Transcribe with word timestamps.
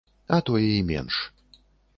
А 0.37 0.39
тое 0.47 0.63
і 0.69 0.79
менш. 0.89 1.21